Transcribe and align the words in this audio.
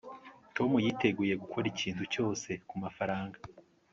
tom 0.55 0.71
yiteguye 0.85 1.33
gukora 1.43 1.65
ikintu 1.73 2.03
cyose 2.13 2.49
kumafaranga 2.67 3.37